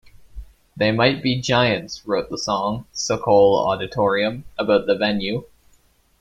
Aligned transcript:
They 0.75 0.91
Might 0.91 1.21
Be 1.21 1.39
Giants 1.39 2.07
wrote 2.07 2.31
the 2.31 2.37
song, 2.39 2.85
"Sokol 2.91 3.59
Auditorium," 3.67 4.45
about 4.57 4.87
the 4.87 4.95
venue. 4.95 5.45